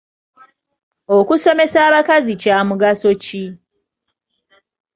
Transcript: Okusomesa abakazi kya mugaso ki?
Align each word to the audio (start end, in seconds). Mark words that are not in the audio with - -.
Okusomesa 1.17 1.77
abakazi 1.87 2.33
kya 2.41 2.57
mugaso 2.67 3.09
ki? 3.23 3.45